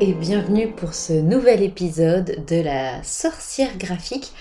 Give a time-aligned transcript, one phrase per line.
[0.00, 4.32] et bienvenue pour ce nouvel épisode de la sorcière graphique.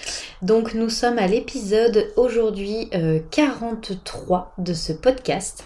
[0.42, 2.90] Donc nous sommes à l'épisode aujourd'hui
[3.32, 5.66] 43 euh, de ce podcast.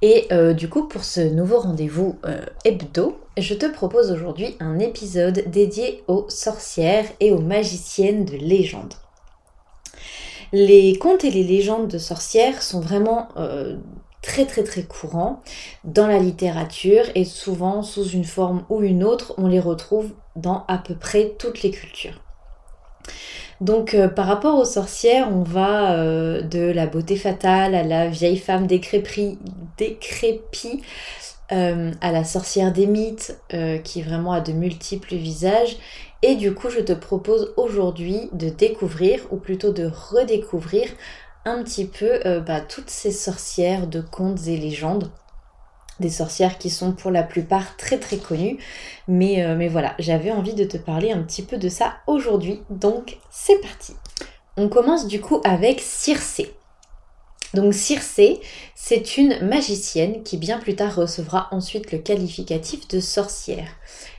[0.00, 4.78] Et euh, du coup pour ce nouveau rendez-vous euh, hebdo, je te propose aujourd'hui un
[4.78, 8.94] épisode dédié aux sorcières et aux magiciennes de légende.
[10.54, 13.28] Les contes et les légendes de sorcières sont vraiment
[14.22, 15.42] très très très courant
[15.84, 20.64] dans la littérature et souvent sous une forme ou une autre, on les retrouve dans
[20.68, 22.20] à peu près toutes les cultures.
[23.60, 28.08] Donc euh, par rapport aux sorcières, on va euh, de la beauté fatale à la
[28.08, 29.38] vieille femme décrépie,
[31.52, 33.38] euh, à la sorcière des mythes
[33.84, 35.76] qui vraiment a de multiples visages.
[36.22, 40.88] Et du coup, je te propose aujourd'hui de découvrir, ou plutôt de redécouvrir,
[41.46, 45.10] un petit peu euh, bah, toutes ces sorcières de contes et légendes.
[46.00, 48.58] Des sorcières qui sont pour la plupart très très connues.
[49.08, 52.60] Mais, euh, mais voilà, j'avais envie de te parler un petit peu de ça aujourd'hui.
[52.68, 53.94] Donc c'est parti.
[54.58, 56.52] On commence du coup avec Circé.
[57.54, 58.40] Donc Circé,
[58.74, 63.68] c'est une magicienne qui bien plus tard recevra ensuite le qualificatif de sorcière.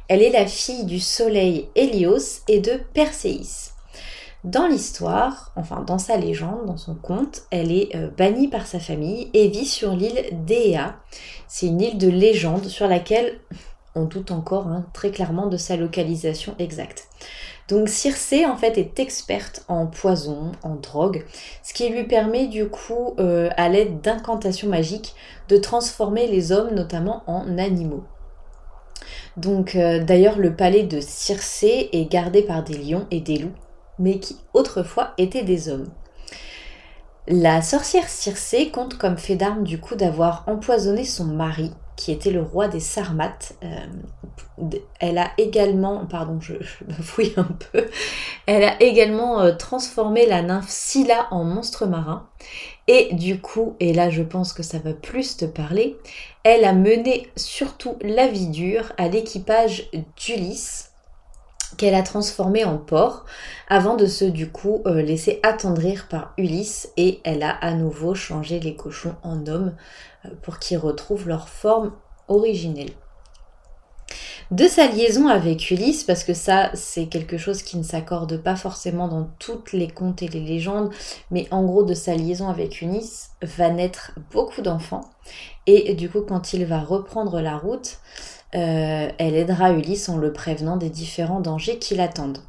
[0.08, 3.72] Elle est la fille du soleil Hélios et de Perséis.
[4.48, 8.80] Dans l'histoire, enfin dans sa légende, dans son conte, elle est euh, bannie par sa
[8.80, 10.96] famille et vit sur l'île d'Ea.
[11.50, 13.42] C'est une île de légende sur laquelle
[13.94, 17.10] on doute encore hein, très clairement de sa localisation exacte.
[17.68, 21.26] Donc Circé en fait est experte en poison, en drogue,
[21.62, 25.14] ce qui lui permet du coup euh, à l'aide d'incantations magiques
[25.50, 28.06] de transformer les hommes notamment en animaux.
[29.36, 33.52] Donc euh, d'ailleurs le palais de Circé est gardé par des lions et des loups
[34.00, 35.90] mais qui autrefois étaient des hommes.
[37.30, 42.32] La sorcière Circé compte comme fait d'armes du coup d'avoir empoisonné son mari, qui était
[42.32, 43.56] le roi des Sarmates.
[43.64, 46.54] Euh, elle a également, pardon, je,
[46.88, 47.88] me fouille un peu,
[48.46, 52.30] elle a également euh, transformé la nymphe Scylla en monstre marin.
[52.88, 55.98] Et du coup, et là je pense que ça va plus te parler,
[56.44, 60.87] elle a mené surtout la vie dure à l'équipage d'Ulysse,
[61.78, 63.26] qu'elle a transformé en porc
[63.70, 68.16] avant de se du coup euh, laisser attendrir par Ulysse et elle a à nouveau
[68.16, 69.76] changé les cochons en hommes
[70.26, 71.94] euh, pour qu'ils retrouvent leur forme
[72.28, 72.92] originelle.
[74.50, 78.56] De sa liaison avec Ulysse, parce que ça c'est quelque chose qui ne s'accorde pas
[78.56, 80.90] forcément dans toutes les contes et les légendes,
[81.32, 85.10] mais en gros de sa liaison avec Ulysse va naître beaucoup d'enfants
[85.66, 88.00] et du coup quand il va reprendre la route,
[88.56, 92.44] euh, elle aidera Ulysse en le prévenant des différents dangers qui l'attendent.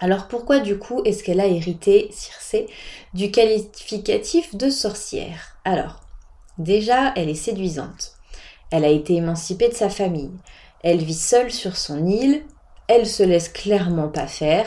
[0.00, 2.68] Alors pourquoi du coup est-ce qu'elle a hérité, Circé,
[3.12, 5.56] du qualificatif de sorcière?
[5.64, 6.00] Alors,
[6.58, 8.12] déjà, elle est séduisante.
[8.70, 10.32] Elle a été émancipée de sa famille.
[10.82, 12.42] Elle vit seule sur son île.
[12.86, 14.66] Elle se laisse clairement pas faire.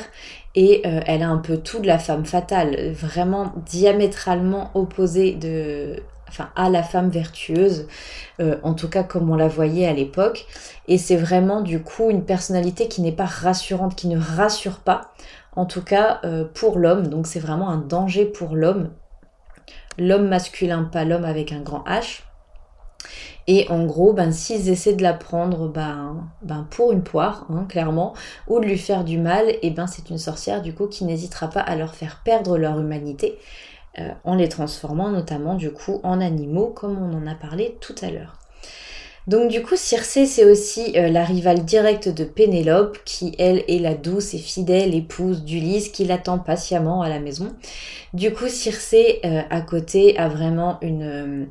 [0.55, 6.01] Et euh, elle a un peu tout de la femme fatale, vraiment diamétralement opposée de,
[6.27, 7.87] enfin à la femme vertueuse,
[8.39, 10.45] euh, en tout cas comme on la voyait à l'époque.
[10.87, 15.13] Et c'est vraiment du coup une personnalité qui n'est pas rassurante, qui ne rassure pas,
[15.55, 17.07] en tout cas euh, pour l'homme.
[17.07, 18.91] Donc c'est vraiment un danger pour l'homme.
[19.97, 22.21] L'homme masculin, pas l'homme avec un grand H.
[23.47, 27.65] Et en gros, ben, s'ils essaient de la prendre ben, ben pour une poire, hein,
[27.67, 28.13] clairement,
[28.47, 31.49] ou de lui faire du mal, et ben c'est une sorcière du coup qui n'hésitera
[31.49, 33.39] pas à leur faire perdre leur humanité.
[33.99, 37.95] Euh, en les transformant notamment du coup en animaux comme on en a parlé tout
[38.03, 38.37] à l'heure.
[39.25, 43.79] Donc du coup, Circé, c'est aussi euh, la rivale directe de Pénélope, qui elle est
[43.79, 47.49] la douce et fidèle épouse d'Ulysse, qui l'attend patiemment à la maison.
[48.13, 51.47] Du coup, Circé, euh, à côté, a vraiment une,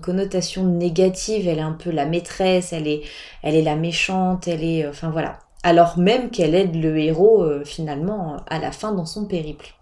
[0.00, 1.48] connotation négative.
[1.48, 3.00] Elle est un peu la maîtresse, elle est,
[3.42, 4.86] elle est la méchante, elle est...
[4.86, 5.38] enfin voilà.
[5.64, 9.74] Alors même qu'elle aide le héros, finalement, à la fin dans son périple.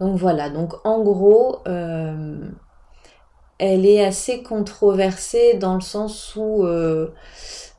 [0.00, 2.38] Donc voilà, donc en gros, euh,
[3.58, 7.08] elle est assez controversée dans le sens où euh,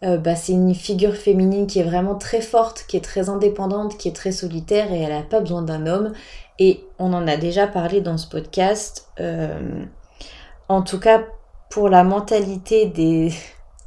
[0.03, 3.97] euh, bah, c'est une figure féminine qui est vraiment très forte, qui est très indépendante,
[3.97, 6.13] qui est très solitaire et elle n'a pas besoin d'un homme.
[6.59, 9.07] Et on en a déjà parlé dans ce podcast.
[10.69, 11.23] en tout cas,
[11.69, 13.31] pour la mentalité des,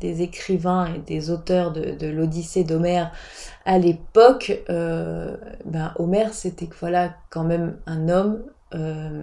[0.01, 3.13] des écrivains et des auteurs de, l'Odyssée d'Homère
[3.65, 8.43] à l'époque, euh, ben Homère c'était voilà quand même un homme
[8.75, 9.23] euh,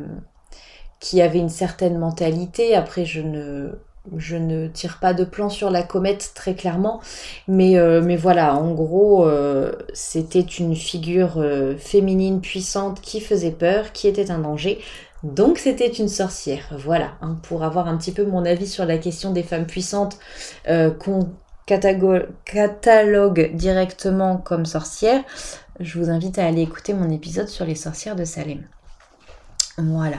[1.00, 2.76] qui avait une certaine mentalité.
[2.76, 3.72] Après, je ne
[4.16, 7.02] je ne tire pas de plan sur la comète très clairement,
[7.50, 9.30] mais, euh, mais voilà, en gros,
[9.92, 11.44] c'était une figure
[11.78, 14.80] féminine puissante qui faisait peur, qui était un danger.
[15.24, 18.98] Donc c'était une sorcière, voilà, hein, pour avoir un petit peu mon avis sur la
[18.98, 20.20] question des femmes puissantes
[20.68, 20.92] euh,
[21.66, 25.24] catalogue directement comme sorcière,
[25.80, 28.64] je vous invite à aller écouter mon épisode sur les sorcières de Salem.
[29.78, 30.18] Voilà.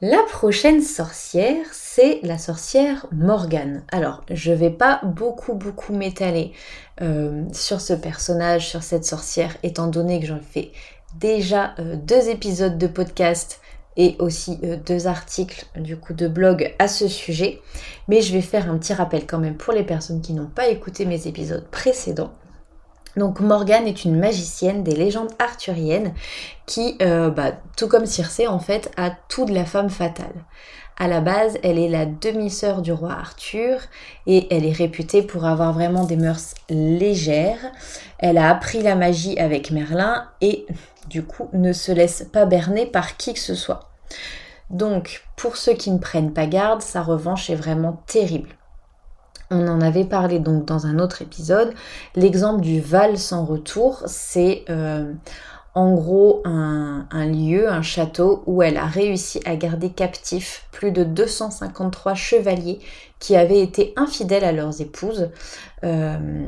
[0.00, 3.82] La prochaine sorcière, c'est la sorcière Morgane.
[3.90, 6.52] Alors, je vais pas beaucoup beaucoup m'étaler
[7.00, 10.70] euh, sur ce personnage, sur cette sorcière, étant donné que j'en fais
[11.18, 13.60] déjà euh, deux épisodes de podcast
[13.98, 17.60] et aussi euh, deux articles du coup de blog à ce sujet.
[18.06, 20.68] Mais je vais faire un petit rappel quand même pour les personnes qui n'ont pas
[20.68, 22.32] écouté mes épisodes précédents.
[23.16, 26.14] Donc Morgane est une magicienne des légendes arthuriennes
[26.66, 30.44] qui, euh, bah, tout comme Circé en fait, a tout de la femme fatale.
[31.00, 33.80] À la base, elle est la demi-sœur du roi Arthur
[34.26, 37.72] et elle est réputée pour avoir vraiment des mœurs légères.
[38.18, 40.66] Elle a appris la magie avec Merlin et
[41.08, 43.87] du coup ne se laisse pas berner par qui que ce soit.
[44.70, 48.50] Donc, pour ceux qui ne prennent pas garde, sa revanche est vraiment terrible.
[49.50, 51.72] On en avait parlé donc dans un autre épisode.
[52.14, 55.14] L'exemple du Val sans retour, c'est euh,
[55.74, 61.02] en gros un, lieu, un château où elle a réussi à garder captifs plus de
[61.02, 62.80] 253 chevaliers
[63.20, 65.30] qui avaient été infidèles à leurs épouses.
[65.82, 66.46] Euh,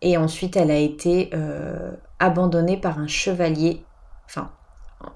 [0.00, 3.84] et ensuite, elle a été euh, abandonnée par un chevalier,
[4.24, 4.50] enfin,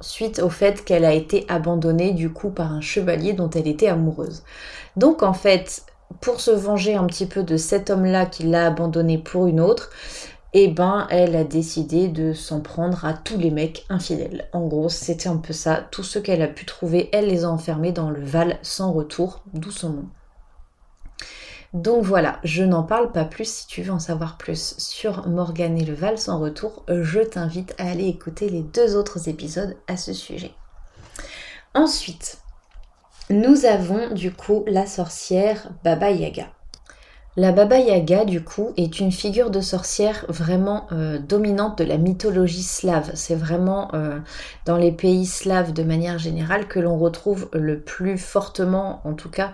[0.00, 3.88] suite au fait qu'elle a été abandonnée du coup par un chevalier dont elle était
[3.88, 4.42] amoureuse.
[4.96, 5.84] Donc en fait,
[6.20, 9.90] pour se venger un petit peu de cet homme-là qui l'a abandonné pour une autre,
[10.52, 14.48] eh ben elle a décidé de s'en prendre à tous les mecs infidèles.
[14.52, 15.86] En gros, c'était un peu ça.
[15.90, 19.42] Tous ceux qu'elle a pu trouver, elle les a enfermés dans le Val sans retour,
[19.52, 20.08] d'où son nom.
[21.72, 23.48] Donc voilà, je n'en parle pas plus.
[23.48, 27.74] Si tu veux en savoir plus sur Morgane et le Val sans retour, je t'invite
[27.78, 30.52] à aller écouter les deux autres épisodes à ce sujet.
[31.74, 32.38] Ensuite,
[33.28, 36.46] nous avons du coup la sorcière Baba Yaga.
[37.38, 41.98] La Baba Yaga, du coup, est une figure de sorcière vraiment euh, dominante de la
[41.98, 43.10] mythologie slave.
[43.12, 44.20] C'est vraiment euh,
[44.64, 49.28] dans les pays slaves de manière générale que l'on retrouve le plus fortement, en tout
[49.28, 49.52] cas,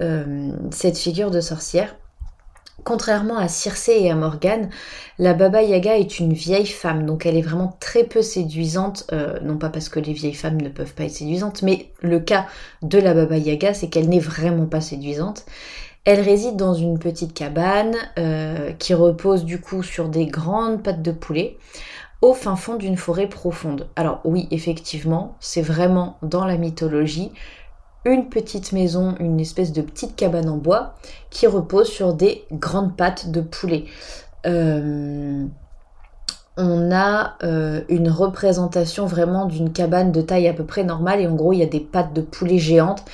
[0.00, 1.96] euh, cette figure de sorcière.
[2.84, 4.68] Contrairement à Circé et à Morgane,
[5.18, 9.10] la Baba Yaga est une vieille femme, donc elle est vraiment très peu séduisante,
[9.42, 12.46] non pas parce que les vieilles femmes ne peuvent pas être séduisantes, mais le cas
[12.82, 15.46] de la Baba Yaga, c'est qu'elle n'est vraiment pas séduisante.
[16.04, 21.02] Elle réside dans une petite cabane euh, qui repose du coup sur des grandes pattes
[21.02, 21.56] de poulet
[22.20, 23.88] au fin fond d'une forêt profonde.
[23.96, 27.32] Alors oui, effectivement, c'est vraiment dans la mythologie
[28.04, 30.94] une petite maison, une espèce de petite cabane en bois
[31.30, 33.84] qui repose sur des grandes pattes de poulet.
[34.44, 35.46] Euh,
[36.56, 41.26] on a euh, une représentation vraiment d'une cabane de taille à peu près normale et
[41.26, 43.04] en gros il y a des pattes de poulet géantes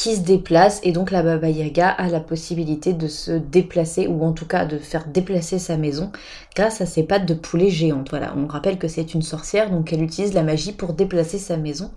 [0.00, 4.24] qui se déplacent et donc la Baba Yaga a la possibilité de se déplacer ou
[4.24, 6.10] en tout cas de faire déplacer sa maison
[6.56, 8.08] grâce à ces pattes de poulet géantes.
[8.08, 11.58] Voilà, on rappelle que c'est une sorcière donc elle utilise la magie pour déplacer sa
[11.58, 11.90] maison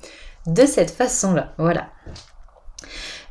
[0.47, 1.53] de cette façon-là.
[1.57, 1.91] Voilà.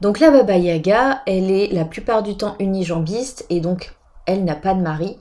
[0.00, 4.56] Donc la Baba Yaga, elle est la plupart du temps unijambiste et donc elle n'a
[4.56, 5.19] pas de mari.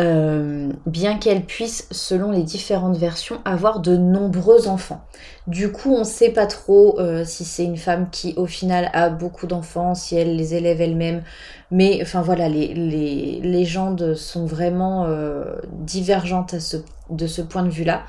[0.00, 5.04] Euh, bien qu'elle puisse, selon les différentes versions, avoir de nombreux enfants.
[5.48, 8.90] Du coup, on ne sait pas trop euh, si c'est une femme qui, au final,
[8.92, 11.24] a beaucoup d'enfants, si elle les élève elle-même.
[11.72, 16.54] Mais, enfin voilà, les, légendes sont vraiment euh, divergentes
[17.10, 18.02] de ce point de vue-là.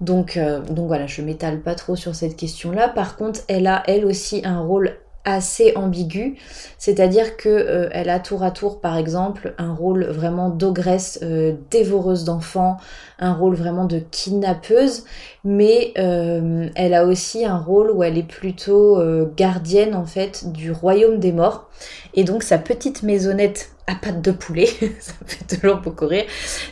[0.00, 0.36] Donc,
[0.68, 2.88] donc voilà, je m'étale pas trop sur cette question-là.
[2.88, 6.36] Par contre, elle a elle aussi un rôle assez ambigu,
[6.78, 11.54] c'est-à-dire que euh, elle a tour à tour par exemple un rôle vraiment d'ogresse euh,
[11.70, 12.76] dévoreuse d'enfants,
[13.20, 15.04] un rôle vraiment de kidnappeuse,
[15.44, 19.00] mais euh, elle a aussi un rôle où elle est plutôt
[19.36, 21.68] gardienne en fait du royaume des morts
[22.14, 24.66] et donc sa petite maisonnette à pattes de poulet,
[25.00, 26.24] ça fait toujours beaucoup rire,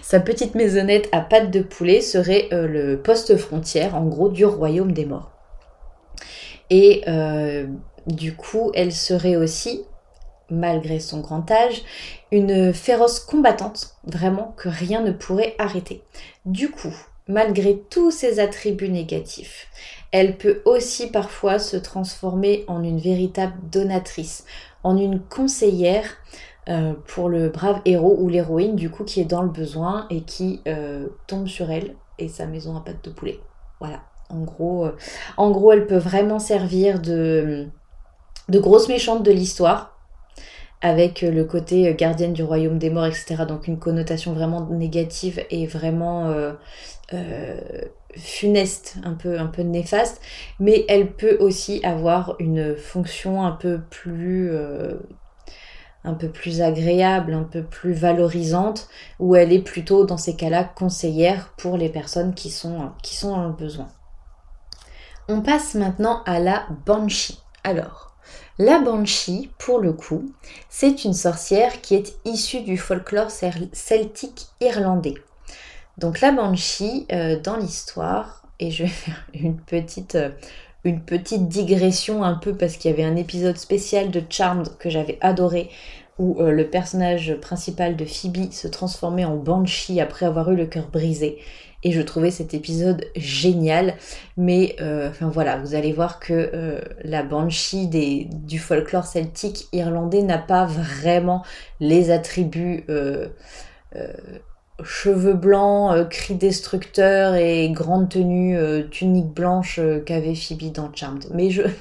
[0.02, 4.92] sa petite maisonnette à pattes de poulet serait le poste frontière en gros du royaume
[4.92, 5.30] des morts.
[6.72, 7.02] Et
[8.06, 9.84] du coup, elle serait aussi,
[10.48, 11.82] malgré son grand âge,
[12.32, 16.02] une féroce combattante, vraiment que rien ne pourrait arrêter.
[16.44, 16.94] Du coup,
[17.28, 19.68] malgré tous ses attributs négatifs,
[20.12, 24.44] elle peut aussi parfois se transformer en une véritable donatrice,
[24.82, 26.04] en une conseillère
[26.68, 30.22] euh, pour le brave héros ou l'héroïne du coup qui est dans le besoin et
[30.22, 33.40] qui euh, tombe sur elle et sa maison à pattes de poulet.
[33.80, 34.00] Voilà.
[34.32, 34.92] Euh,
[35.36, 37.68] en gros, elle peut vraiment servir de,
[38.50, 40.00] de grosses méchantes de l'histoire,
[40.80, 43.44] avec euh, le côté euh, gardienne du royaume des morts, etc.
[43.46, 47.60] Donc une connotation vraiment négative et vraiment euh,
[48.16, 50.20] funeste, un peu, néfaste,
[50.58, 54.52] mais elle peut aussi avoir une fonction un peu plus
[56.02, 58.88] un peu plus agréable, un peu plus valorisante,
[59.18, 63.36] ou elle est plutôt dans ces cas-là conseillère pour les personnes qui sont, qui sont
[63.36, 63.88] dans le besoin.
[65.28, 67.38] On passe maintenant à la Banshee.
[67.64, 68.09] Alors,
[68.58, 70.30] la Banshee, pour le coup,
[70.68, 75.14] c'est une sorcière qui est issue du folklore celtique irlandais.
[75.98, 80.30] Donc la Banshee, euh, dans l'histoire, et je vais faire une petite, euh,
[80.84, 84.90] une petite digression un peu parce qu'il y avait un épisode spécial de Charmed que
[84.90, 85.70] j'avais adoré
[86.18, 90.66] où euh, le personnage principal de Phoebe se transformait en Banshee après avoir eu le
[90.66, 91.38] cœur brisé.
[91.82, 93.94] Et je trouvais cet épisode génial.
[94.36, 99.68] Mais euh, enfin voilà, vous allez voir que euh, la Banshee des, du folklore celtique
[99.72, 101.44] irlandais n'a pas vraiment
[101.80, 102.84] les attributs
[104.82, 108.56] cheveux blancs, cris destructeurs et grande tenue,
[108.90, 111.26] tunique blanche qu'avait Phoebe dans Charmed.
[111.32, 111.62] Mais je...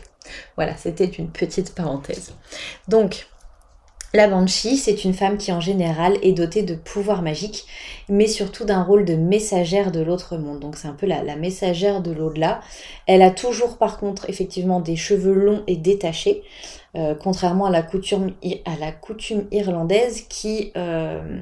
[0.55, 2.33] Voilà, c'était une petite parenthèse.
[2.87, 3.27] Donc,
[4.13, 7.65] la Banshee, c'est une femme qui en général est dotée de pouvoirs magiques,
[8.07, 10.59] mais surtout d'un rôle de messagère de l'autre monde.
[10.59, 12.61] Donc c'est un peu la, messagère de l'au-delà.
[13.05, 16.41] Elle a toujours par contre effectivement des cheveux longs et détachés,
[16.95, 18.31] euh, contrairement à la, coutume,
[19.51, 21.39] irlandaise qui euh,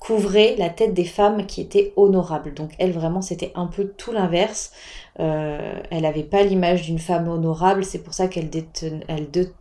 [0.00, 2.54] couvrait la tête des femmes qui étaient honorables.
[2.54, 4.72] Donc elle vraiment c'était un peu tout l'inverse.
[5.20, 8.48] Euh, elle n'avait pas l'image d'une femme honorable, c'est pour ça qu'elle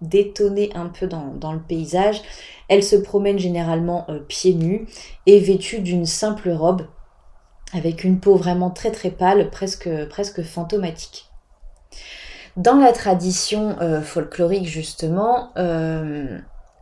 [0.01, 2.21] détonnait un peu dans, le paysage.
[2.69, 4.87] Elle se promène généralement pieds nus
[5.25, 6.87] et vêtue d'une simple robe
[7.73, 11.29] avec une peau vraiment très très pâle, presque, presque fantomatique.
[12.57, 15.51] Dans la tradition euh, folklorique justement,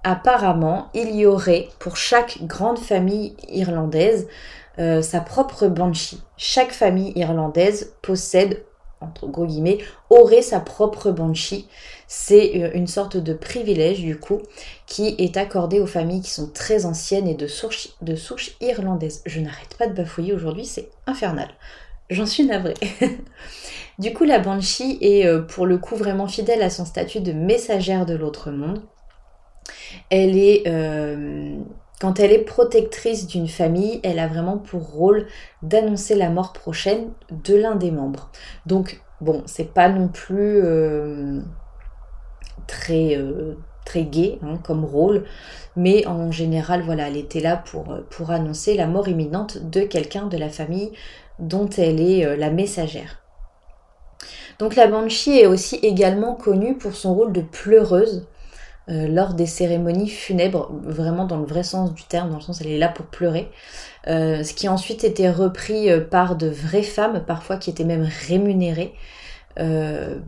[0.04, 4.28] apparemment, il y aurait pour chaque grande famille irlandaise
[4.80, 6.22] euh, sa propre banshee.
[6.36, 8.64] Chaque famille irlandaise possède,
[9.02, 9.78] entre gros guillemets,
[10.10, 11.68] aurait sa propre banshee.
[12.08, 14.42] C'est euh, une sorte de privilège du coup
[14.88, 19.22] qui est accordé aux familles qui sont très anciennes et de souche, de souche irlandaise.
[19.28, 21.50] Je n'arrête pas de bafouiller aujourd'hui, c'est infernal.
[22.10, 22.76] J'en suis navrée.
[24.00, 27.32] du coup, la banshee est euh, pour le coup vraiment fidèle à son statut de
[27.32, 28.82] messagère de l'autre monde.
[30.10, 30.64] Elle est
[32.04, 35.26] quand elle est protectrice d'une famille, elle a vraiment pour rôle
[35.62, 38.30] d'annoncer la mort prochaine de l'un des membres.
[38.66, 41.40] Donc, bon, c'est pas non plus euh,
[42.68, 43.56] très, euh,
[43.86, 45.24] très gai hein, comme rôle,
[45.78, 47.64] mais en général, voilà, elle était là
[48.10, 50.92] pour annoncer la mort imminente de quelqu'un de la famille
[51.40, 53.20] dont elle est euh, la messagère.
[54.60, 58.28] Donc la Banshee est aussi également connue pour son rôle de pleureuse
[58.90, 62.62] euh, lors des cérémonies funèbres, vraiment dans le vrai sens du terme, dans le sens
[62.62, 63.50] elle est là pour pleurer.
[64.08, 68.08] Euh, ce qui a ensuite été repris par de vraies femmes, parfois qui étaient même
[68.28, 68.94] rémunérées
[69.56, 70.22] ben,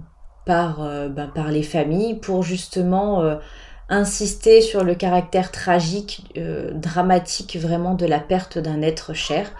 [0.47, 3.37] par les familles, pour justement
[3.89, 6.33] insister sur le caractère tragique,
[6.73, 9.51] dramatique vraiment de la perte d'un être cher.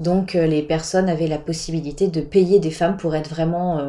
[0.00, 3.80] Donc les personnes avaient la possibilité de payer des femmes pour être vraiment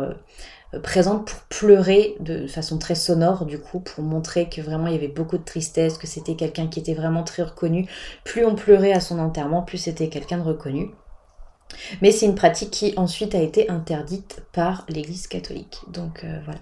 [0.75, 4.94] euh, présente pour pleurer de façon très sonore du coup pour montrer que vraiment il
[4.94, 7.88] y avait beaucoup de tristesse, que c'était quelqu'un qui était vraiment très reconnu.
[8.24, 10.90] Plus on pleurait à son enterrement, plus c'était quelqu'un de reconnu.
[12.02, 15.82] Mais c'est une pratique qui ensuite a été interdite par l'Église catholique.
[15.92, 16.60] Donc euh, voilà.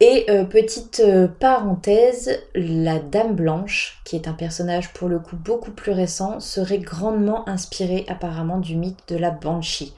[0.00, 1.02] Et euh, petite
[1.40, 6.78] parenthèse, la Dame Blanche, qui est un personnage pour le coup beaucoup plus récent, serait
[6.78, 9.94] grandement inspirée apparemment du mythe de la Banshee.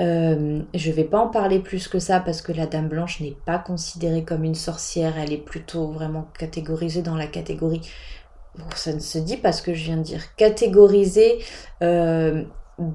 [0.00, 3.36] Euh, je vais pas en parler plus que ça parce que la Dame Blanche n'est
[3.46, 7.80] pas considérée comme une sorcière, elle est plutôt vraiment catégorisée dans la catégorie.
[8.74, 10.34] ça ne se dit pas ce que je viens de dire.
[10.36, 11.38] Catégorisée
[11.82, 12.44] euh,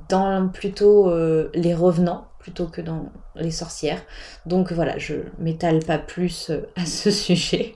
[0.09, 4.01] dans plutôt euh, les revenants plutôt que dans les sorcières.
[4.45, 7.75] Donc voilà, je m'étale pas plus à ce sujet.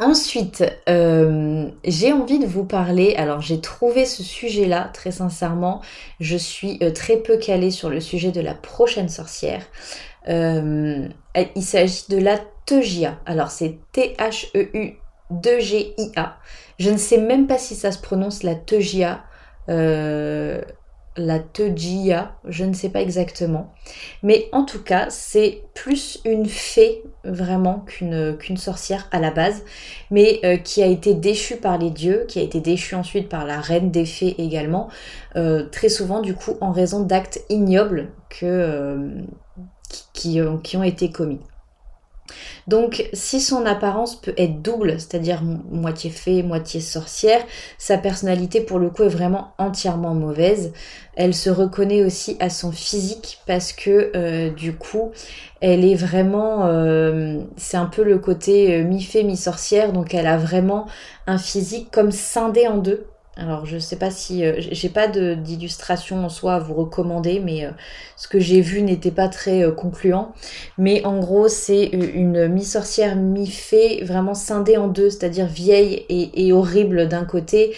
[0.00, 5.82] Ensuite, euh, j'ai envie de vous parler, alors j'ai trouvé ce sujet-là, très sincèrement,
[6.20, 9.62] je suis euh, très peu calée sur le sujet de la prochaine sorcière.
[10.28, 11.06] Euh,
[11.54, 13.18] il s'agit de la Teugia.
[13.26, 16.38] Alors c'est T-H-E-U-2-G-I-A.
[16.78, 19.22] Je ne sais même pas si ça se prononce la Teugia
[21.16, 23.72] la Tejia, je ne sais pas exactement.
[24.22, 29.64] Mais en tout cas, c'est plus une fée vraiment qu'une sorcière à la base,
[30.10, 33.44] mais euh, qui a été déchue par les dieux, qui a été déchue ensuite par
[33.46, 34.88] la reine des fées également,
[35.36, 39.22] euh, très souvent du coup en raison d'actes ignobles que, euh,
[40.12, 41.40] qui, ont, qui ont été commis.
[42.66, 47.44] Donc si son apparence peut être double, c'est-à-dire moitié fée, moitié sorcière,
[47.78, 50.72] sa personnalité pour le coup est vraiment entièrement mauvaise.
[51.16, 55.12] Elle se reconnaît aussi à son physique parce que euh, du coup,
[55.60, 60.36] elle est vraiment, euh, c'est un peu le côté euh, mi-fée, mi-sorcière, donc elle a
[60.36, 60.86] vraiment
[61.26, 63.06] un physique comme scindé en deux.
[63.36, 67.64] Alors je sais pas si euh, j'ai pas d'illustration en soi à vous recommander, mais
[67.64, 67.70] euh,
[68.16, 70.32] ce que j'ai vu n'était pas très euh, concluant.
[70.78, 77.08] Mais en gros c'est une mi-sorcière, mi-fée, vraiment scindée en deux, c'est-à-dire vieille et, horrible
[77.08, 77.74] d'un côté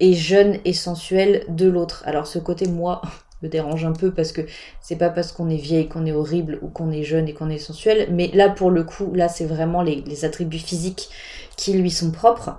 [0.00, 2.02] et jeune et sensuelle de l'autre.
[2.06, 3.00] Alors ce côté moi
[3.42, 4.40] me dérange un peu parce que
[4.80, 7.50] c'est pas parce qu'on est vieille qu'on est horrible ou qu'on est jeune et qu'on
[7.50, 11.10] est sensuelle, mais là pour le coup là c'est vraiment les attributs physiques
[11.56, 12.58] qui lui sont propres.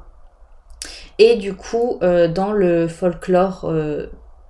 [1.20, 4.08] Et du coup, euh, dans le folklore euh,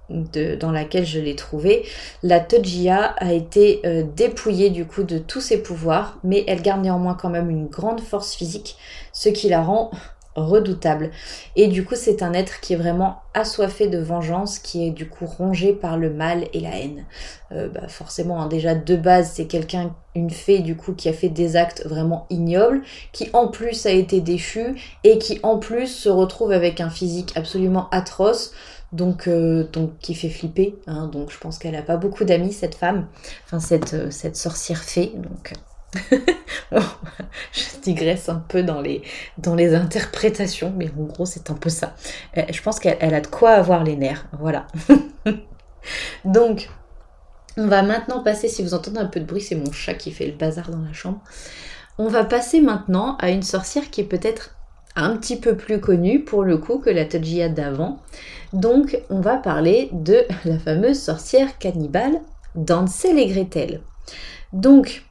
[0.09, 1.85] dans laquelle je l'ai trouvé,
[2.23, 6.81] la Tejia a été euh, dépouillée du coup de tous ses pouvoirs, mais elle garde
[6.81, 8.77] néanmoins quand même une grande force physique,
[9.11, 9.91] ce qui la rend
[10.37, 11.11] redoutable.
[11.55, 15.09] Et du coup, c'est un être qui est vraiment assoiffé de vengeance, qui est du
[15.09, 17.05] coup rongé par le mal et la haine.
[17.51, 21.13] Euh, bah forcément, hein, déjà de base, c'est quelqu'un, une fée du coup, qui a
[21.13, 25.87] fait des actes vraiment ignobles, qui en plus a été déchu et qui en plus
[25.87, 28.53] se retrouve avec un physique absolument atroce.
[28.93, 29.65] Donc, euh,
[29.99, 30.77] qui fait flipper.
[30.87, 31.07] Hein.
[31.07, 33.07] donc je pense qu'elle a pas beaucoup d'amis cette femme,
[33.45, 35.11] enfin cette, euh, cette sorcière fée.
[35.13, 35.51] Donc
[36.71, 39.01] je digresse un peu dans les,
[39.37, 41.95] dans les interprétations, mais en gros, c'est un peu ça.
[42.37, 44.27] Euh, je pense qu'elle a de quoi avoir les nerfs.
[44.39, 44.67] Voilà.
[46.25, 46.69] Donc,
[47.55, 50.11] on va maintenant passer, si vous entendez un peu de bruit, c'est mon chat qui
[50.11, 51.21] fait le bazar dans la chambre.
[51.97, 54.55] On va passer maintenant à une sorcière qui est peut-être
[54.95, 57.99] un petit peu plus connue pour le coup que la Tajia d'avant.
[58.53, 62.19] Donc, on va parler de la fameuse sorcière cannibale
[62.55, 63.81] d'Ansel et Gretel.
[64.53, 65.06] Donc,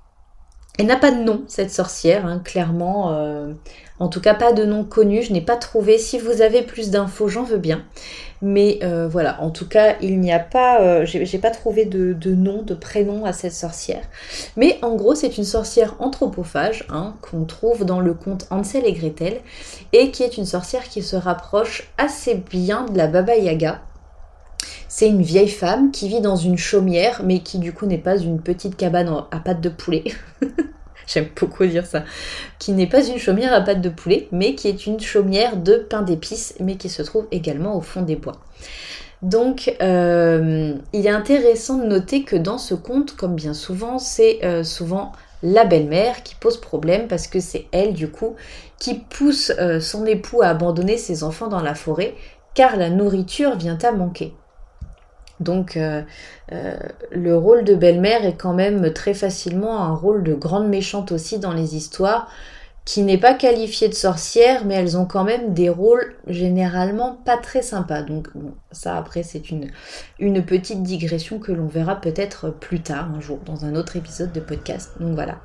[0.79, 3.13] elle n'a pas de nom, cette sorcière, hein, clairement.
[3.13, 3.53] Euh,
[3.99, 5.23] en tout cas, pas de nom connu.
[5.23, 5.97] Je n'ai pas trouvé.
[5.97, 7.83] Si vous avez plus d'infos, j'en veux bien.
[8.43, 10.83] Mais euh, voilà, en tout cas, il n'y a pas.
[10.83, 14.03] Euh, j'ai pas trouvé de, nom, de prénom à cette sorcière.
[14.57, 18.93] Mais en gros, c'est une sorcière anthropophage hein, qu'on trouve dans le conte Hansel et
[18.93, 19.41] Gretel
[19.95, 23.81] et qui est une sorcière qui se rapproche assez bien de la Baba Yaga.
[24.89, 28.17] C'est une vieille femme qui vit dans une chaumière, mais qui du coup n'est pas
[28.19, 30.05] une petite cabane à pattes de poulet.
[31.13, 32.05] J'aime beaucoup dire ça.
[32.59, 35.77] Qui n'est pas une chaumière à pattes de poulet, mais qui est une chaumière de
[35.77, 38.41] pain d'épices, mais qui se trouve également au fond des bois.
[39.23, 44.45] Donc, euh, il est intéressant de noter que dans ce conte, comme bien souvent, c'est
[44.45, 48.35] euh, souvent la belle-mère qui pose problème parce que c'est elle, du coup,
[48.79, 52.15] qui pousse euh, son époux à abandonner ses enfants dans la forêt
[52.55, 54.35] car la nourriture vient à manquer.
[55.41, 56.03] Donc euh,
[56.53, 56.77] euh,
[57.11, 61.39] le rôle de belle-mère est quand même très facilement un rôle de grande méchante aussi
[61.39, 62.29] dans les histoires,
[62.85, 67.37] qui n'est pas qualifiée de sorcière, mais elles ont quand même des rôles généralement pas
[67.37, 68.03] très sympas.
[68.03, 69.71] Donc bon, ça après c'est une,
[70.45, 74.41] petite digression que l'on verra peut-être plus tard un jour dans un autre épisode de
[74.41, 74.93] podcast.
[75.01, 75.39] Donc voilà.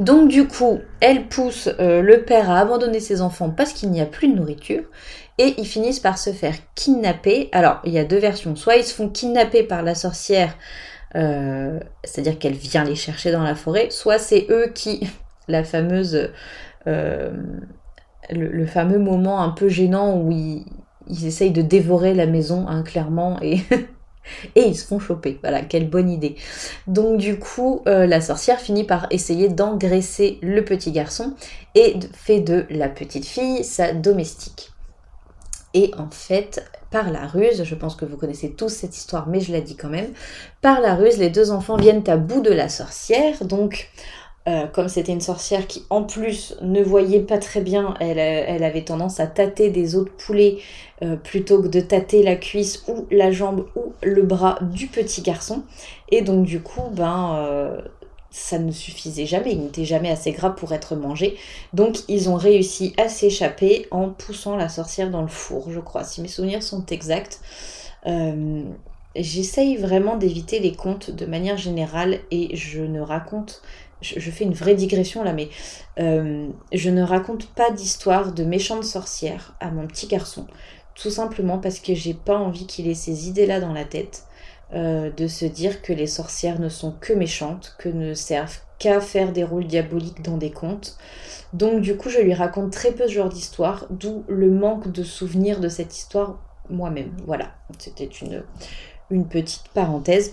[0.00, 4.00] Donc du coup, elle pousse euh, le père à abandonner ses enfants parce qu'il n'y
[4.00, 4.84] a plus de nourriture
[5.38, 7.48] et ils finissent par se faire kidnapper.
[7.52, 8.56] Alors, il y a deux versions.
[8.56, 10.56] Soit ils se font kidnapper par la sorcière,
[11.16, 15.08] euh, c'est-à-dire qu'elle vient les chercher dans la forêt, soit c'est eux qui,
[15.48, 16.30] la fameuse,
[16.86, 17.32] euh,
[18.30, 20.64] le, fameux moment un peu gênant où ils,
[21.26, 23.60] essayent de dévorer la maison, hein, clairement, et,
[24.54, 25.38] et ils se font choper.
[25.42, 26.36] Voilà, quelle bonne idée.
[26.86, 31.34] Donc du coup, euh, la sorcière finit par essayer d'engraisser le petit garçon
[31.74, 34.72] et fait de la petite fille sa domestique.
[35.74, 39.40] Et en fait, par la ruse, je pense que vous connaissez tous cette histoire, mais
[39.40, 40.12] je la dis quand même,
[40.60, 43.44] par la ruse, les deux enfants viennent à bout de la sorcière.
[43.44, 43.90] Donc,
[44.48, 48.64] euh, comme c'était une sorcière qui en plus ne voyait pas très bien, elle, elle
[48.64, 50.58] avait tendance à tâter des autres poulets
[51.02, 55.22] euh, plutôt que de tâter la cuisse ou la jambe ou le bras du petit
[55.22, 55.62] garçon.
[56.10, 57.80] Et donc du coup, ben, euh,
[58.32, 61.36] ça ne suffisait jamais, il n'était jamais assez gras pour être mangé.
[61.74, 66.02] Donc ils ont réussi à s'échapper en poussant la sorcière dans le four, je crois,
[66.02, 67.40] si mes souvenirs sont exacts.
[68.06, 68.64] Euh,
[69.14, 73.62] j'essaye vraiment d'éviter les contes de manière générale et je ne raconte,
[74.00, 75.50] je, fais une vraie digression là, mais
[76.00, 80.46] euh, je ne raconte pas d'histoire de méchante sorcière à mon petit garçon.
[80.94, 84.24] Tout simplement parce que j'ai pas envie qu'il ait ces idées-là dans la tête.
[84.74, 89.02] Euh, de se dire que les sorcières ne sont que méchantes, que ne servent qu'à
[89.02, 90.96] faire des rôles diaboliques dans des contes.
[91.52, 95.02] Donc du coup, je lui raconte très peu ce genre d'histoire, d'où le manque de
[95.02, 96.38] souvenirs de cette histoire
[96.70, 97.14] moi-même.
[97.26, 98.44] Voilà, c'était une,
[99.10, 100.32] une petite parenthèse.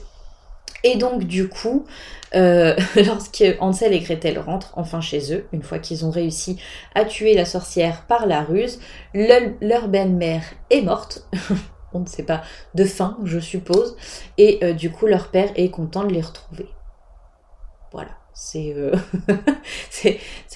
[0.86, 1.86] Et donc du coup,
[2.34, 6.62] euh, lorsque Hansel et Gretel rentrent enfin chez eux, une fois qu'ils ont réussi
[6.96, 8.80] à tuer la sorcière par la ruse,
[9.14, 11.28] leur belle-mère est morte.
[11.94, 12.42] on ne sait pas,
[12.76, 13.96] de faim, je suppose.
[14.38, 16.68] Et euh, du coup, leur père est content de les retrouver.
[17.92, 18.12] Voilà.
[18.34, 18.96] C'est euh,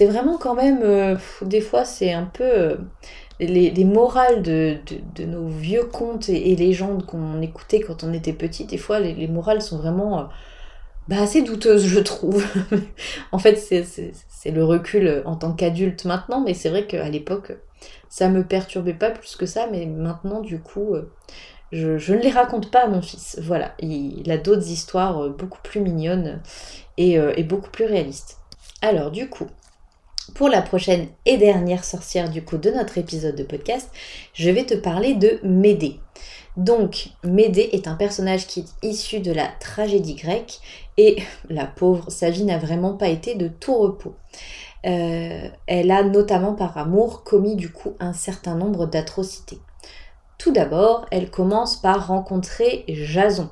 [0.00, 1.18] vraiment quand même.
[1.42, 2.78] des fois, c'est un peu
[3.40, 4.78] les, morales de,
[5.24, 9.62] nos vieux contes et, légendes qu'on écoutait quand on était petit, des fois les, morales
[9.62, 10.24] sont vraiment euh,
[11.08, 12.44] bah, assez douteuses, je trouve.
[13.32, 17.52] en fait, c'est le recul en tant qu'adulte maintenant, mais c'est vrai qu'à l'époque,
[18.08, 21.12] ça me perturbait pas plus que ça, mais maintenant, du coup, euh,
[21.72, 23.38] je, ne les raconte pas à mon fils.
[23.42, 26.40] Voilà, il, a d'autres histoires euh, beaucoup plus mignonnes
[26.96, 28.38] et, et beaucoup plus réalistes.
[28.82, 29.46] Alors, du coup,
[30.34, 33.90] pour la prochaine et dernière sorcière du coup de notre épisode de podcast,
[34.32, 36.00] je vais te parler de Médée.
[36.56, 40.60] Donc, Médée est un personnage qui est issu de la tragédie grecque
[40.96, 44.14] et la pauvre, sa vie n'a vraiment pas été de tout repos.
[44.86, 49.58] Euh, elle a notamment par amour commis du coup un certain nombre d'atrocités.
[50.38, 53.48] Tout d'abord, elle commence par rencontrer Jason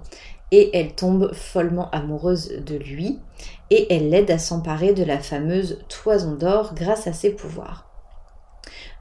[0.51, 3.19] et elle tombe follement amoureuse de lui
[3.71, 7.89] et elle l'aide à s'emparer de la fameuse toison d'or grâce à ses pouvoirs.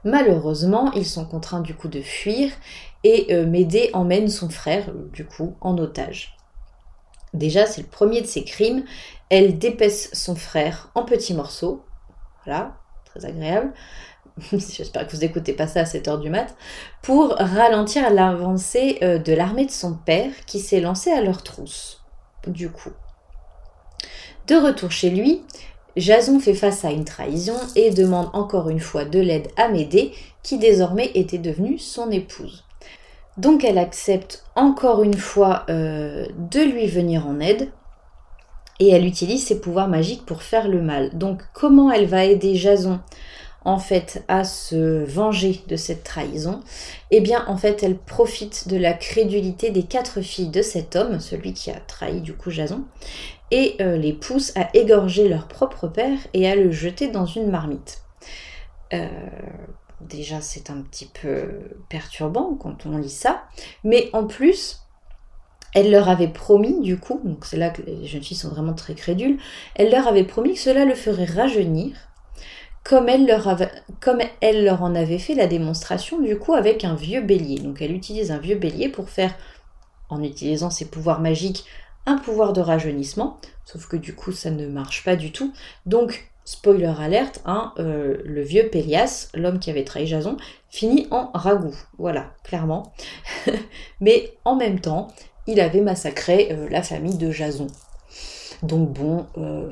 [0.04, 2.50] Malheureusement, ils sont contraints du coup de fuir
[3.04, 6.36] et euh, Médée emmène son frère du coup en otage.
[7.34, 8.84] Déjà, c'est le premier de ses crimes.
[9.28, 11.84] Elle dépaisse son frère en petits morceaux.
[12.44, 12.74] Voilà,
[13.04, 13.72] très agréable.
[14.52, 16.54] J'espère que vous n'écoutez pas ça à 7h du mat.
[17.02, 22.02] Pour ralentir l'avancée euh, de l'armée de son père qui s'est lancée à leur trousse.
[22.46, 22.90] Du coup.
[24.48, 25.44] De retour chez lui,
[25.96, 30.12] Jason fait face à une trahison et demande encore une fois de l'aide à Médée,
[30.42, 32.64] qui désormais était devenue son épouse.
[33.36, 37.70] Donc elle accepte encore une fois euh, de lui venir en aide
[38.82, 41.16] et elle utilise ses pouvoirs magiques pour faire le mal.
[41.16, 42.98] Donc comment elle va aider Jason
[43.64, 46.58] en fait à se venger de cette trahison?
[47.12, 51.20] Eh bien en fait elle profite de la crédulité des quatre filles de cet homme,
[51.20, 52.82] celui qui a trahi du coup Jason,
[53.52, 57.50] et euh, les pousse à égorger leur propre père et à le jeter dans une
[57.50, 58.02] marmite.
[58.92, 59.06] Euh,
[60.00, 61.44] déjà, c'est un petit peu
[61.88, 63.44] perturbant quand on lit ça,
[63.84, 64.81] mais en plus,
[65.74, 68.74] elle leur avait promis, du coup, donc c'est là que les jeunes filles sont vraiment
[68.74, 69.38] très crédules,
[69.74, 71.96] elle leur avait promis que cela le ferait rajeunir,
[72.84, 73.56] comme elle, leur
[74.00, 77.58] comme elle leur en avait fait la démonstration, du coup, avec un vieux bélier.
[77.60, 79.34] Donc elle utilise un vieux bélier pour faire,
[80.08, 81.64] en utilisant ses pouvoirs magiques,
[82.06, 85.52] un pouvoir de rajeunissement, sauf que du coup ça ne marche pas du tout.
[85.86, 90.36] Donc, spoiler alerte, hein, euh, le vieux Pélias, l'homme qui avait trahi Jason,
[90.68, 91.76] finit en ragoût.
[91.98, 92.92] Voilà, clairement.
[94.00, 95.08] Mais en même temps,
[95.46, 97.66] il avait massacré euh, la famille de Jason.
[98.62, 99.70] Donc bon, euh,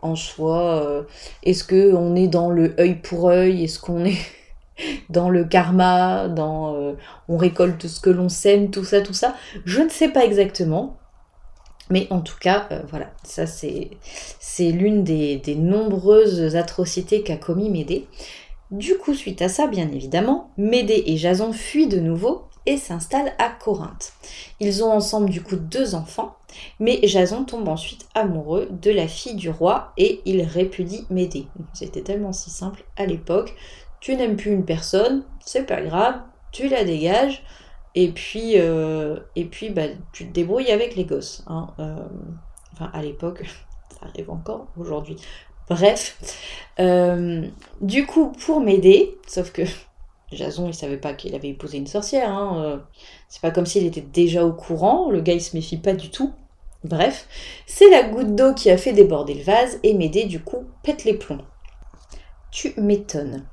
[0.00, 1.04] en soi,
[1.42, 3.64] est-ce que on est dans le œil pour œil?
[3.64, 4.18] Est-ce qu'on est
[5.10, 6.94] dans le karma, dans
[7.28, 9.36] on récolte ce que l'on sème, tout ça, tout ça?
[9.64, 10.96] Je ne sais pas exactement.
[11.92, 13.90] Mais en tout cas, euh, voilà, ça c'est,
[14.58, 18.06] l'une des, nombreuses atrocités qu'a commis Médée.
[18.70, 23.34] Du coup, suite à ça, bien évidemment, Médée et Jason fuient de nouveau et s'installent
[23.38, 24.12] à Corinthe.
[24.60, 26.36] Ils ont ensemble du coup deux enfants,
[26.78, 31.46] mais Jason tombe ensuite amoureux de la fille du roi et il répudie Médée.
[31.72, 33.54] C'était tellement si simple à l'époque.
[34.00, 36.20] Tu n'aimes plus une personne, c'est pas grave,
[36.50, 37.44] tu la dégages,
[37.94, 41.44] et puis, euh, et puis bah, tu te débrouilles avec les gosses.
[41.46, 41.96] Hein, euh,
[42.72, 43.44] enfin, à l'époque,
[43.90, 45.16] ça arrive encore aujourd'hui.
[45.68, 46.18] Bref,
[46.80, 47.46] euh,
[47.80, 49.62] du coup, pour m'aider, sauf que
[50.36, 52.30] Jason, il savait pas qu'il avait épousé une sorcière.
[52.30, 52.82] Hein,
[53.28, 55.10] c'est pas comme s'il était déjà au courant.
[55.10, 56.32] Le gars, il se méfie pas du tout.
[56.84, 57.28] Bref,
[57.66, 61.04] c'est la goutte d'eau qui a fait déborder le vase et m'aider, du coup, pète
[61.04, 61.44] les plombs.
[62.50, 63.46] Tu m'étonnes.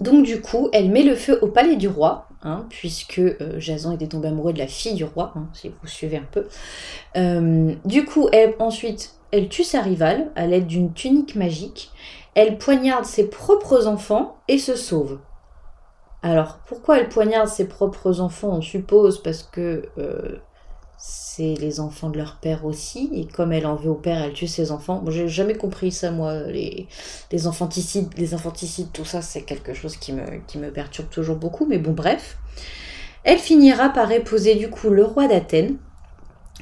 [0.00, 3.92] Donc du coup, elle met le feu au palais du roi, hein, puisque euh, Jason
[3.92, 6.48] était tombé amoureux de la fille du roi, hein, si vous suivez un peu.
[7.16, 11.92] Euh, du coup, elle, ensuite, elle tue sa rivale à l'aide d'une tunique magique.
[12.34, 15.20] Elle poignarde ses propres enfants et se sauve.
[16.24, 20.38] Alors, pourquoi elle poignarde ses propres enfants On suppose parce que euh,
[20.96, 24.32] c'est les enfants de leur père aussi, et comme elle en veut au père, elle
[24.32, 25.02] tue ses enfants.
[25.04, 26.88] Bon, j'ai jamais compris ça, moi, les,
[27.30, 31.36] les infanticides, les infanticides, tout ça, c'est quelque chose qui me, qui me perturbe toujours
[31.36, 32.38] beaucoup, mais bon, bref.
[33.24, 35.76] Elle finira par épouser du coup le roi d'Athènes,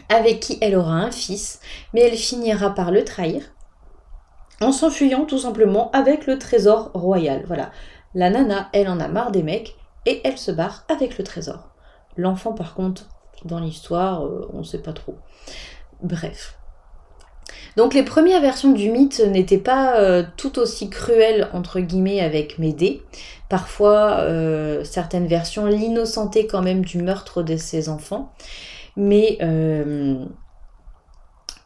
[0.08, 1.60] avec qui elle aura un fils,
[1.94, 3.44] mais elle finira par le trahir,
[4.60, 7.44] en s'enfuyant tout simplement avec le trésor royal.
[7.46, 7.70] Voilà.
[8.14, 11.70] La nana, elle en a marre des mecs, et elle se barre avec le trésor.
[12.16, 13.08] L'enfant, par contre,
[13.44, 15.16] dans l'histoire, euh, on ne sait pas trop.
[16.02, 16.58] bref.
[17.76, 22.58] Donc les premières versions du mythe n'étaient pas euh, tout aussi cruelles entre guillemets avec
[22.58, 23.02] Médée.
[23.48, 28.32] Parfois, euh, certaines versions l'innocentaient quand même du meurtre de ses enfants.
[28.96, 29.38] Mais,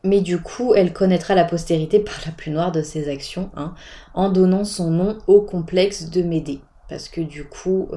[0.07, 3.75] mais du coup, elle connaîtra la postérité par la plus noire de ses actions, hein,
[4.15, 6.61] en donnant son nom au complexe de Médée.
[6.89, 7.89] Parce que du coup,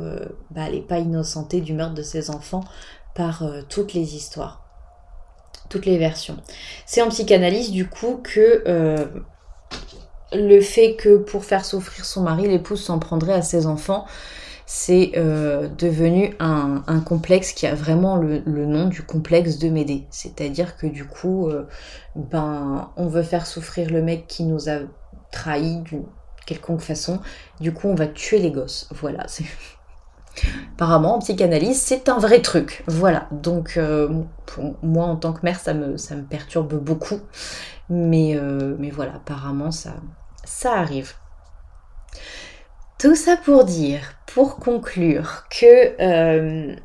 [0.50, 2.64] bah, elle n'est pas innocentée du meurtre de ses enfants
[3.14, 4.70] par toutes les histoires
[5.70, 6.38] toutes les versions.
[6.86, 9.06] C'est en psychanalyse du coup que euh,
[10.34, 14.06] le fait que pour faire souffrir son mari, l'épouse s'en prendrait à ses enfants,
[14.72, 20.06] c'est euh, devenu un, complexe qui a vraiment le, nom du complexe de Médée.
[20.12, 21.68] C'est-à-dire que du coup, euh,
[22.16, 24.82] ben, on veut faire souffrir le mec qui nous a
[25.32, 26.06] trahis d'une
[26.46, 27.20] quelconque façon.
[27.60, 28.88] Du coup, on va tuer les gosses.
[28.92, 29.26] Voilà,
[30.76, 32.84] Apparemment, en psychanalyse, c'est un vrai truc.
[32.86, 33.28] Voilà.
[33.32, 34.22] Donc, euh,
[34.84, 37.22] moi, en tant que mère, ça me, ça me perturbe beaucoup.
[37.90, 38.40] Mais,
[38.78, 39.96] mais voilà, apparemment, ça,
[40.46, 41.16] ça arrive.
[43.00, 46.76] Tout ça pour dire, pour conclure, que euh,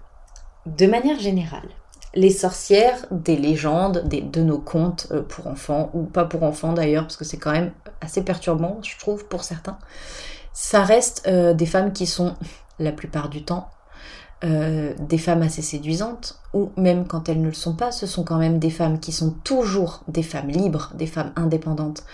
[0.64, 1.68] de manière générale,
[2.14, 7.02] les sorcières des légendes, des, de nos contes pour enfants, ou pas pour enfants d'ailleurs,
[7.02, 9.78] parce que c'est quand même assez perturbant, je trouve, pour certains,
[10.52, 12.36] ça reste des femmes qui sont
[12.78, 13.68] la plupart du temps,
[14.44, 18.24] euh, des femmes assez séduisantes, ou même quand elles ne le sont pas, ce sont
[18.24, 22.04] quand même des femmes qui sont toujours des femmes libres, des femmes indépendantes,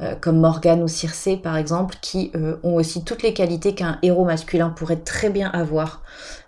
[0.00, 3.98] euh, comme Morgane ou Circé par exemple, qui euh, ont aussi toutes les qualités qu'un
[4.02, 6.02] héros masculin pourrait très bien avoir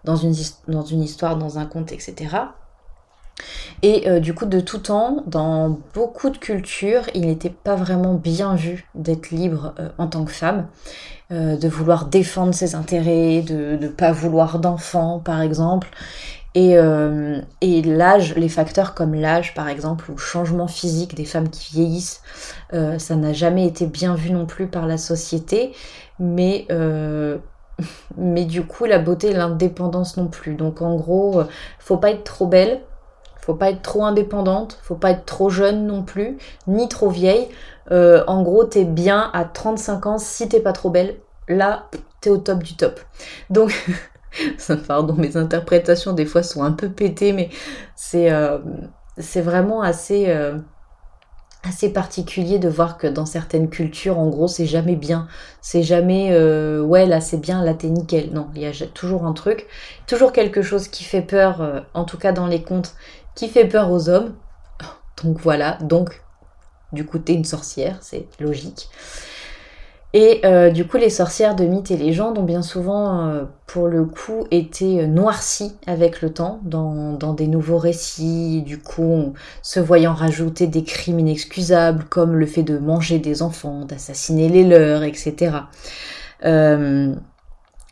[0.05, 0.35] dans une,
[0.68, 2.37] dans une histoire, dans un conte, etc.
[3.83, 8.55] Et du coup, de tout temps, dans beaucoup de cultures, il n'était pas vraiment bien
[8.55, 10.68] vu d'être libre en tant que femme.
[11.33, 15.88] Euh, de vouloir défendre ses intérêts, de ne pas vouloir d'enfants par exemple.
[16.59, 21.49] Euh, et, l'âge, les facteurs comme l'âge par exemple, ou le changement physique des femmes
[21.49, 22.21] qui vieillissent,
[22.75, 25.73] euh, ça n'a jamais été bien vu non plus par la société,
[26.18, 26.66] mais,
[28.18, 30.55] mais du coup la beauté et l'indépendance non plus.
[30.55, 31.42] Donc en gros,
[31.79, 32.83] faut pas être trop belle,
[33.42, 37.48] faut pas être trop indépendante, faut pas être trop jeune non plus, ni trop vieille.
[37.90, 41.16] Euh, en gros, t'es bien à 35 ans si t'es pas trop belle.
[41.48, 41.88] Là,
[42.20, 43.00] t'es au top du top.
[43.50, 43.74] Donc,
[44.87, 47.50] pardon, mes interprétations des fois sont un peu pétées, mais
[47.96, 48.59] c'est euh,
[49.16, 50.57] vraiment assez, euh,
[51.64, 55.26] assez particulier de voir que dans certaines cultures, en gros, c'est jamais bien.
[55.61, 56.31] C'est jamais,
[56.81, 58.31] ouais, là c'est bien, là t'es nickel.
[58.33, 59.66] Non, il y a toujours un truc,
[60.07, 62.94] toujours quelque chose qui fait peur, en tout cas dans les contes,
[63.35, 64.35] qui fait peur aux hommes.
[65.23, 66.23] Donc voilà, donc
[66.92, 68.88] du coup t'es une sorcière, c'est logique.
[70.14, 73.88] Et euh, du coup, les sorcières de mythes et légendes ont bien souvent, euh, pour
[73.88, 80.12] le coup, été noircies avec le temps dans, des nouveaux récits, du coup, se voyant
[80.12, 85.57] rajouter des crimes inexcusables comme le fait de manger des enfants, d'assassiner les leurs, etc.
[86.45, 87.14] Euh,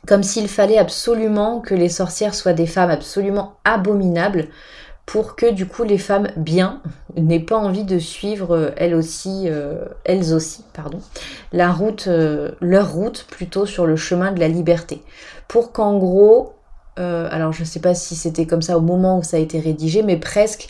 [0.07, 4.49] comme s'il fallait absolument que les sorcières soient des femmes absolument abominables
[5.11, 6.81] pour que du coup les femmes bien
[7.17, 11.01] n'aient pas envie de suivre euh, elles aussi, euh, elles aussi, pardon,
[11.53, 15.03] euh, leur route plutôt sur le chemin de la liberté.
[15.49, 16.55] Pour qu'en gros,
[16.97, 20.03] alors je sais pas si c'était comme ça au moment où ça a été rédigé,
[20.03, 20.69] mais presque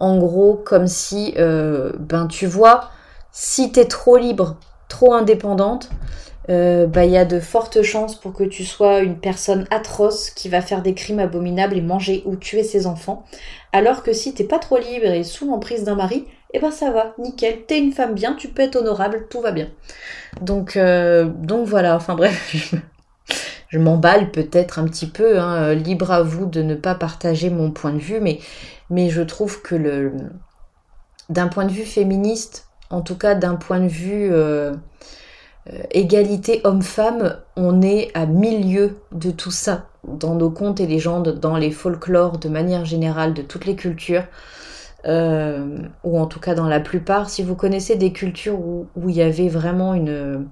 [0.00, 2.90] en gros comme si, ben tu vois,
[3.30, 4.56] si t'es trop libre,
[4.88, 5.88] trop indépendante,
[6.48, 10.60] il y a de fortes chances pour que tu sois une personne atroce qui va
[10.60, 13.24] faire des crimes abominables et manger ou tuer ses enfants.
[13.72, 16.90] Alors que si t'es pas trop libre et sous l'emprise d'un mari, eh ben ça
[16.90, 19.68] va, nickel, t'es une femme bien, tu peux honorable, tout va bien.
[20.40, 22.74] Donc, euh, donc voilà, enfin bref,
[23.68, 27.70] je, m'emballe peut-être un petit peu, hein, libre à vous de ne pas partager mon
[27.70, 28.40] point de vue, mais,
[29.10, 30.12] je trouve que le
[31.28, 34.74] d'un point de vue féministe, en tout cas d'un point de vue euh,
[35.72, 41.38] euh, égalité homme-femme, on est à milieu de tout ça dans nos contes et légendes,
[41.40, 44.24] dans les folklores de manière générale de toutes les cultures,
[45.06, 47.30] euh, ou en tout cas dans la plupart.
[47.30, 50.46] Si vous connaissez des cultures où, il y avait vraiment une,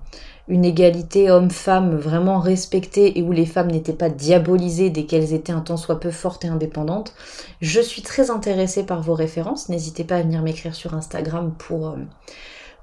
[0.49, 5.61] égalité homme-femme vraiment respectée et où les femmes n'étaient pas diabolisées dès qu'elles étaient un
[5.61, 7.15] tant soit peu fortes et indépendantes,
[7.61, 9.69] je suis très intéressée par vos références.
[9.69, 11.89] N'hésitez pas à venir m'écrire sur Instagram pour...
[11.89, 11.97] Euh,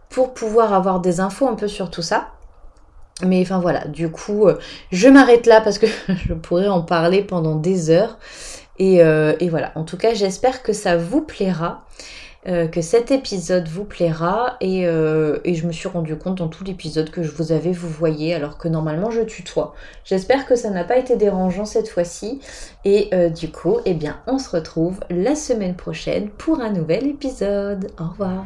[0.07, 2.29] pour pouvoir avoir des infos un peu sur tout ça.
[3.23, 4.57] Mais enfin voilà, du coup, euh,
[4.91, 5.87] je m'arrête là parce que
[6.27, 8.17] je pourrais en parler pendant des heures.
[8.77, 11.85] Et, et voilà, en tout cas j'espère que ça vous plaira.
[12.47, 16.63] Euh, que cet épisode vous plaira euh, et, je me suis rendu compte dans tout
[16.63, 19.73] l'épisode que je vous avais vous voyez alors que normalement je tutoie.
[20.03, 22.39] J'espère que ça n'a pas été dérangeant cette fois-ci
[22.83, 27.07] et euh, du coup eh bien on se retrouve la semaine prochaine pour un nouvel
[27.07, 27.87] épisode.
[27.99, 28.45] Au revoir